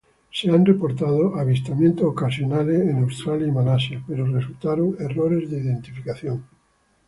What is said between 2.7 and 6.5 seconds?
en Australia y Malasia, pero resultaron errores de identificación.